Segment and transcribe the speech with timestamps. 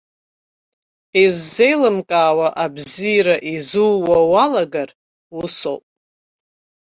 [1.23, 4.89] Иззеилымкаауа абзиара изууа уалагар
[5.41, 5.83] усоуп.